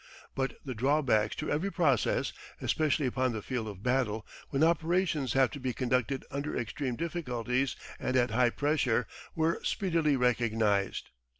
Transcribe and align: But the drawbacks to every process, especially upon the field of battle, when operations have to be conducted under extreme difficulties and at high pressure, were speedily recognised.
But 0.33 0.55
the 0.65 0.73
drawbacks 0.73 1.35
to 1.35 1.51
every 1.51 1.71
process, 1.71 2.33
especially 2.59 3.05
upon 3.05 3.33
the 3.33 3.41
field 3.43 3.67
of 3.67 3.83
battle, 3.83 4.25
when 4.49 4.63
operations 4.63 5.33
have 5.33 5.51
to 5.51 5.59
be 5.59 5.73
conducted 5.73 6.25
under 6.31 6.57
extreme 6.57 6.95
difficulties 6.95 7.75
and 7.99 8.15
at 8.15 8.31
high 8.31 8.49
pressure, 8.49 9.05
were 9.35 9.61
speedily 9.63 10.15
recognised. 10.15 11.11